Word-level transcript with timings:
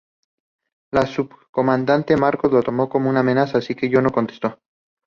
El 0.91 1.05
Subcomandante 1.05 2.17
Marcos 2.17 2.51
lo 2.51 2.63
tomo 2.63 2.89
como 2.89 3.07
una 3.07 3.19
amenaza, 3.19 3.59
así 3.59 3.75
que 3.75 3.87
ya 3.87 4.01
no 4.01 4.09
contestó. 4.09 4.57